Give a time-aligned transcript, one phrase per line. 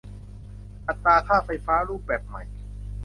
[0.87, 2.43] อัตราค่าไฟฟ้ารูปแบบใหม่